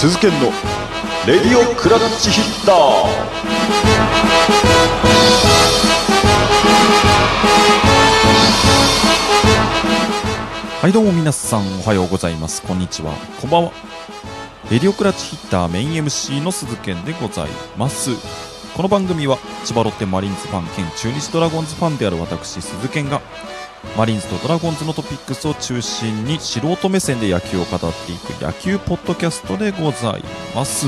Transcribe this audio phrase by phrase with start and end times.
[0.00, 0.46] 鈴研の
[1.26, 2.76] レディオクラッチヒッター。
[10.80, 12.62] はいどうも皆さんおはようございます。
[12.62, 13.12] こんにちは。
[13.42, 13.72] こんばんは。
[14.70, 18.12] レディオクラッチヒッターメイン MC の鈴健でございます。
[18.74, 23.20] この番組は千葉ロッテマリーンズファン兼中日ドラゴンズファンである私鈴健が
[23.96, 30.22] マリンズとドラゴンズのトピックスを中心に素人目線で野球を語っていく野球ポッドキャストでござい
[30.54, 30.86] ます。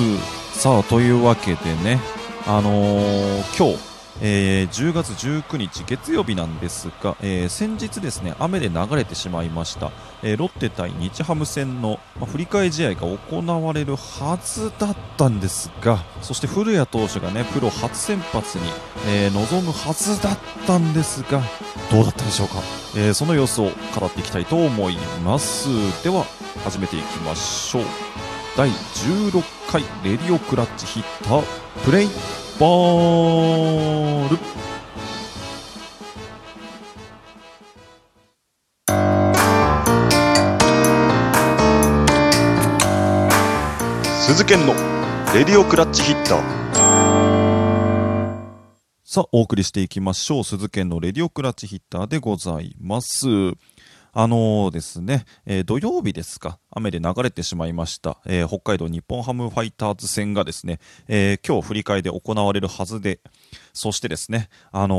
[0.53, 1.99] さあというわけでね
[2.47, 9.91] あのー、今日えー、10月19日月曜日なんですが、えー、先日ですね雨で流れてしまいました、
[10.23, 18.65] えー、ロッテ対日ハム戦の、まあ、振り替え試合が行われるはずだったんですがそして古谷投手がねプロ初先発に、
[19.07, 21.43] え臨むはずだったんですが
[21.91, 22.55] どうだったでしょうか、
[22.97, 23.65] えその様子を
[23.99, 25.69] 語っていきたいと思います。
[26.03, 26.25] では
[26.65, 27.85] 始めていきましょう。
[28.57, 31.43] 第16回レディオクラッチヒッター
[31.85, 32.09] プレイ
[32.63, 34.39] ボール。
[44.21, 44.75] 鈴研の
[45.35, 46.63] レディオクラッチヒッター。
[49.05, 50.45] さあお送りしていきましょう。
[50.45, 53.27] 鈴研のレディオクラッチヒッターでございます
[54.15, 63.21] あのー、ですね、えー、土曜日ですか、雨で流れてしまいました、えー、北海道日本ハムファイターズ戦がですね、え今日振り替えで行われるはずで、
[63.73, 64.97] そしてですね、あの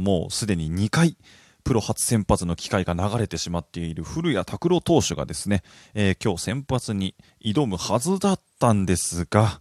[0.00, 1.18] もうすでに2回、
[1.64, 9.60] プロ初先発の機会が流れてしまっている古谷拓郎投手がですね、え今日先発に挑むはずだったんですが、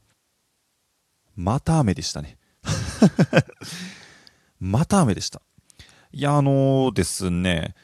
[1.35, 2.37] また雨でしたね。
[4.61, 5.41] また雨でした。
[6.13, 7.75] いや、あのー、ですね、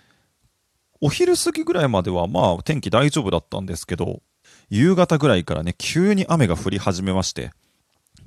[1.02, 4.22] お昼過ぎぐらいまではまあ天気大丈夫だったんですけど、
[4.70, 7.52] 夕方ぐらいからね、急に雨が降り始めまして、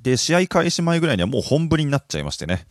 [0.03, 2.66] で、試合開始前ぐらいにはもう本降りになっちゃいましてね、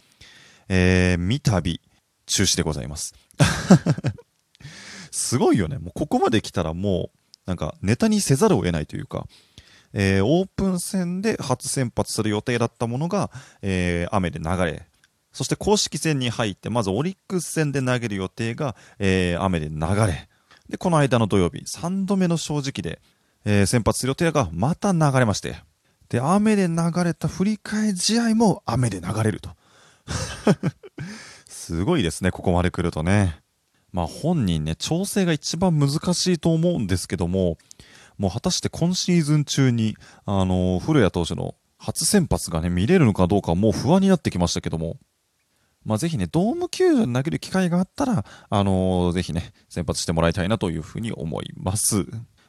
[0.69, 1.79] えー、三度
[2.25, 3.13] 中止でございます。
[5.11, 5.77] すごいよね。
[5.77, 9.27] もうここまで来たらもう、なんかネタにせざるを得ないというか、
[9.93, 13.29] えー、オープン戦で初先発する予定だったものが、
[13.61, 14.87] えー、雨で流れ、
[15.33, 20.27] そして公式戦に入って、まずオリックス戦で投げる予定が、えー、雨で流れ。
[20.69, 23.01] で、この間の土曜日、3度目の正直で、
[23.45, 25.55] えー、先発する予定がまた流れまして。
[26.09, 29.51] で、雨で流れた振り替え試合も雨で流れると。
[31.47, 33.39] すごいですね、ここまで来るとね。
[33.93, 37.57] まあ本人ね、調整が一番難しいと思うんですけども、
[38.17, 44.97] もう果たして今シーズン中に、あのー、古谷投手の初先発がね、見れるのかどうかもう不安になってきましたけども、
[45.85, 52.05] まあ、ぜひね、ドーム球場に投げる機会があったら、あのー、ぜひね、先発してもらいたいなというふうに思います。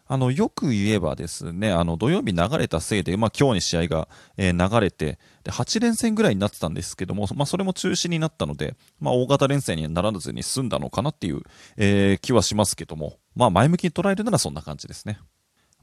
[0.07, 11.43] あの、よく言えばですね、あの、土曜日流れたせいで、まあ、今日に試合が、え、流れて、で、8連戦ぐらいになってたんですけども、まあ、それも中止になったので、まあ、大型連戦にならずに済んだのかなっていう、
[11.79, 15.19] えー、気はしますけども、まあ、前向きに捉えるならそんな感じですね。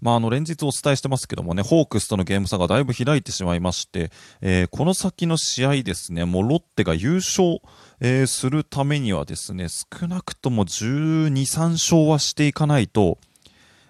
[0.02, 4.12] まあ、あの連日お伝えしてますけどもね、ホークスとのゲーム差がだいぶ開いてしまいまして、
[4.42, 7.60] えー、この先の試合ですね、もうロッテが優勝、
[8.00, 13.18] えー、するためにはですね、少なくとも12、3勝はしていかないと、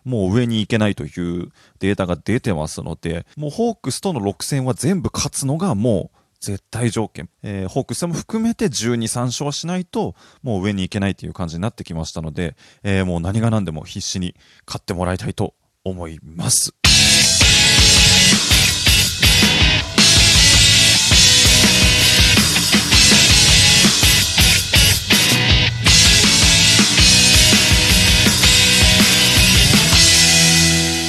[0.05, 7.29] もう上に行けないというデータが出てますので、もうホークスとの6戦は全部勝つのがもう絶対条件。
[7.43, 15.53] えー、ホークスも含めて12、3勝はしないと、もう上に行けないという感じになってきましたので、えー、もう何が何でも必死に勝ってもらいたいと
[15.83, 16.73] 思います。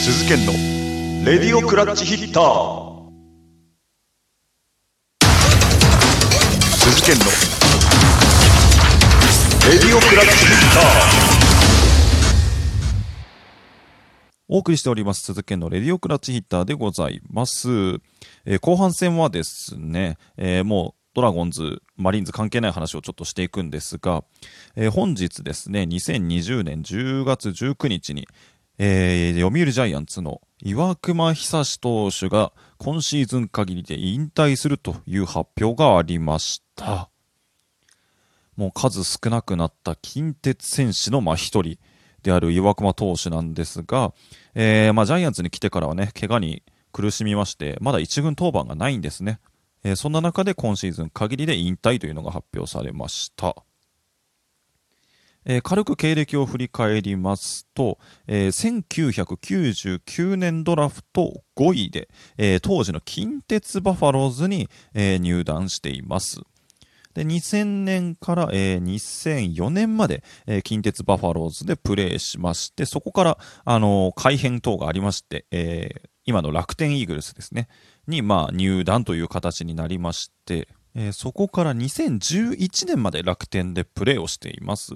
[0.04, 0.52] 鈴研の。
[1.24, 3.00] レディオクラッチヒッター。
[6.78, 7.24] 鈴研の。
[9.70, 11.39] レディオクラッチヒッター。
[14.52, 17.68] お送りしております、鈴研のレディオクラッチヒッターでございます。
[18.44, 24.24] えー、後半戦はですね、えー、もうドラゴンズ、マリーンズ関係ない話をちょっとしていくんですが、
[24.74, 28.26] えー、本日ですね、2020年10月19日に、
[28.78, 37.08] えー、読売ジャイアンツの岩隈久志投手が今シーズン限りで引退するという発表がありました。
[38.56, 41.78] もう数少なくなった近鉄戦士のま一人、
[42.22, 44.12] である岩隈投手なんですが、
[44.54, 46.62] えー、まあ、ジャイアンツに来てからはね、怪我に
[46.92, 49.40] 苦しみまして、まだ1軍登板がないんですね。
[49.84, 53.54] えー、そんな中で今シーズン限りで引退というのが発表されました。
[55.46, 66.40] えー軽く経歴を振り返りますと、えー1999年ドラフト5位で、えー当時の近鉄バファローズに、え入団しています。
[67.14, 77.66] で、2000年から、えー2004年まで、えー近鉄バファローズでプレーしまして、そこから、あの改編等がありまして、えー今の楽天イーグルスですね、
[78.06, 84.94] に、まあ、入団という形になりまして、えーそこから2011年まで楽天でプレーをしています。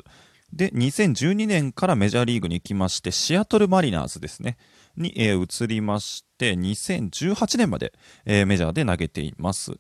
[0.53, 4.57] で、2012年からメジャーリーグに行きまして、シアトルマリナーズですね、
[4.97, 7.93] に、えー移りまして、2018年まで、
[8.25, 9.73] えーメジャーで投げています。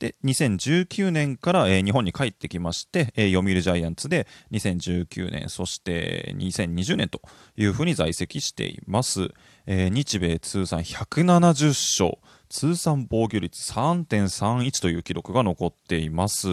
[0.00, 7.20] で、2019年から、えー日本に帰ってきまして、えー読売ジャイアンツで2019年、そして2020年と
[7.56, 9.28] いうふうに在籍しています。
[9.66, 12.18] えー日米通算170勝、
[12.48, 16.48] 通算防御率3.31という記録が残っています。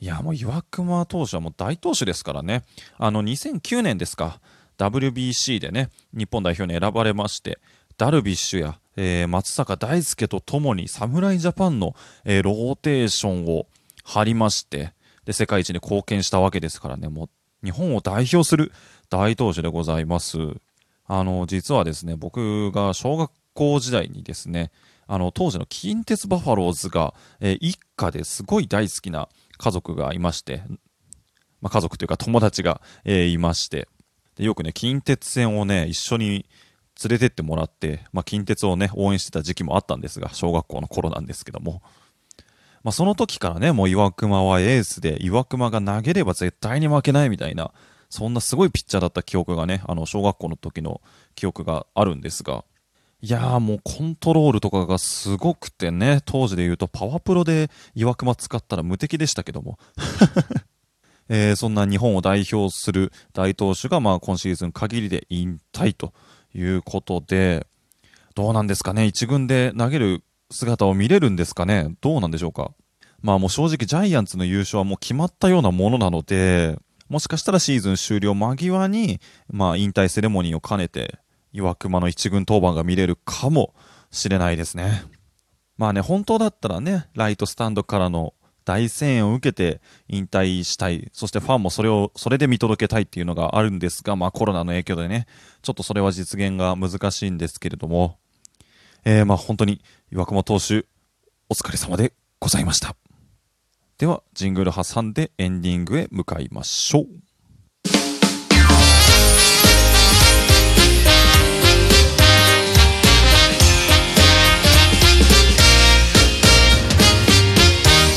[0.00, 2.62] いや、もう岩隈投手はもう大投手ですからね。
[2.98, 4.40] あの、2009年ですか、
[4.78, 7.58] WBC でね、日本代表に選ばれまして、
[7.96, 11.94] ダルビッシュや、えー松坂大輔とともに侍ジャパンの、
[12.24, 13.66] えーローテーションを
[14.04, 14.92] 張りまして、
[15.24, 17.28] で、世界一に貢献したわけですからね、もう
[17.64, 18.72] 日本を代表する
[19.08, 20.38] 大投手でございます。
[21.06, 24.70] あの、実はですね、僕が小学校時代にですね、
[25.06, 30.62] あの、当時の近鉄バファローズが、えー一家ですごい大好きな家族がいまして、
[31.60, 33.88] まあ、家族というか友達が、えーいまして
[34.36, 36.46] で、よくね、近鉄線をね、一緒に
[37.02, 41.82] 連れてってもらって、まあ、近鉄をね、応援してた時期もあったんですが、小学校の頃なんですけども、
[42.82, 47.72] まあ、その時からね、もう岩隈はエースで、岩隈が投げれば絶対に負けないみたいな、
[48.10, 51.00] そんなすごいピッチャーだった記憶がね、あの、小学校の時の
[51.34, 52.64] 記憶があるんですが、
[53.24, 59.78] いやーもうコントロールとかがすごくてね、当時で言うとパワプロで岩隈使ったら無敵でしたけども。
[61.30, 66.12] えーそんな日本を代表する大投手が、まあ、今シーズン限りで引退と。
[66.54, 67.66] いうことで、
[68.34, 72.72] どうなんですかね、一軍で投げる姿を見れるんですかね、どうなんでしょうか？
[73.22, 76.78] まあもう正直ジャイアンツの優勝はもう決まったようなものなので、
[77.08, 81.18] もしかしたらシーズン終了間際に、まあ引退セレモニーを兼ねて、
[81.52, 83.74] 岩隈の一軍登板が見れるかも
[84.10, 85.04] しれないですね。
[85.78, 88.34] まあね、本当だったらね、ライトスタンドからの
[88.64, 95.26] 大声援を受けて引退したい、そしてファンもそれを、それで見届けたいっていうのがあるんですが、まあコロナの影響でね、
[95.62, 98.18] ちょっとそれは実現が難しいんですけれども、
[99.04, 100.86] えー、まあ本当に岩隈投手、
[101.48, 102.96] お疲れ様でございました。
[103.98, 107.33] では、ジングル挟んでエンディングへ向かいましょう。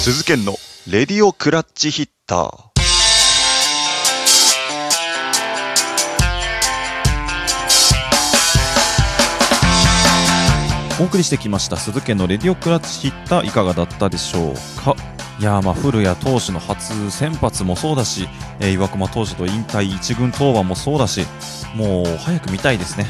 [0.09, 0.56] 鈴研の。
[0.89, 2.39] レディオクラッチヒッター。
[11.01, 13.48] お送りしてきました鈴研のレディオクラッチヒッター。
[13.48, 14.95] いかがだったでしょうか？
[15.42, 18.30] いやまあ古谷投手の初先発もそうだし、
[18.62, 21.25] えー岩隈投手と引退一軍登板もそうだし
[21.75, 23.06] もう早く見たいですね。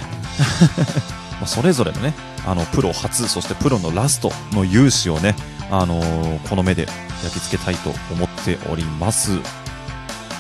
[1.38, 2.16] まあそれぞれのね
[2.48, 5.36] あのプロ初そしてプロのラストの勇姿をね、
[5.72, 6.88] あのーこの目で
[7.24, 9.32] 焼き付けたいと思っております。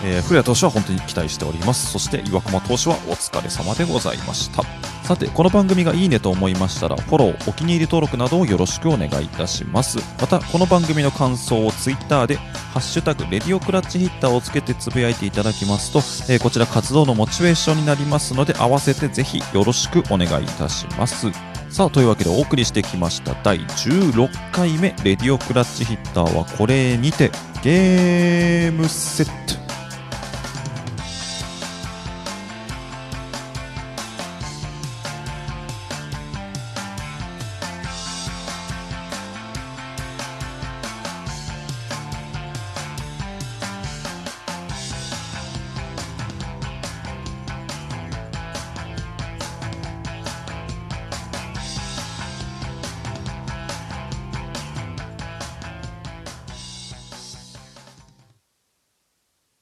[0.04, 1.92] えー古谷投手は本当に期待しております。
[1.92, 4.64] そして岩隈投手はお疲れ様でございました。
[5.04, 10.00] さてこの番組がいいねと思いましたらフォローお気に入り登録などをよろしくお願いいたします。
[10.20, 12.36] またこの番組の感想をツイッターで
[12.74, 16.00] 「ハッシュタグレディオクラッチヒッター」をつけてつぶやいていただきますと、
[16.32, 21.28] えーこちら活動のモチベーションになりますので合わせてぜひよろしくお願いいたします。
[21.70, 23.36] さあというわけでお送りしてきました。
[23.44, 24.96] 第16回目。
[25.04, 27.30] レディオクラッチヒッターはこれにて
[27.64, 29.47] ゲームセット。